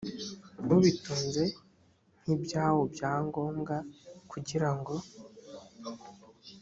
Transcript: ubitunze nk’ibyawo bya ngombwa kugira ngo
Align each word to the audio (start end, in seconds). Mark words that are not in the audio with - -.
ubitunze 0.75 1.43
nk’ibyawo 2.21 2.81
bya 2.93 3.13
ngombwa 3.25 3.75
kugira 4.31 4.69
ngo 4.77 4.95